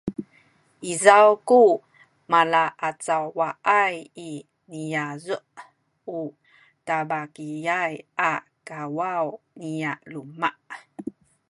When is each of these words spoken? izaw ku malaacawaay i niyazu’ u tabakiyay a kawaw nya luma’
izaw 0.91 1.29
ku 1.47 1.61
malaacawaay 2.31 3.95
i 4.29 4.31
niyazu’ 4.69 5.37
u 6.19 6.21
tabakiyay 6.87 7.93
a 8.29 8.31
kawaw 8.67 9.27
nya 9.73 9.91
luma’ 10.11 10.49